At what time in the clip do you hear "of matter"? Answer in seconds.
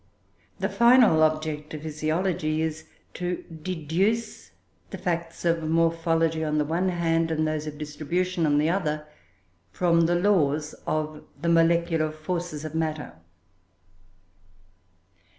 12.65-13.13